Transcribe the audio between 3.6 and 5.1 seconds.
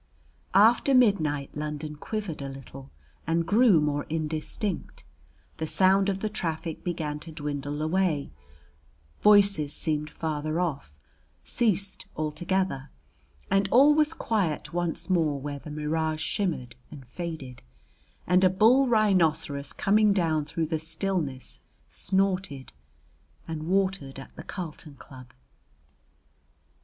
more indistinct,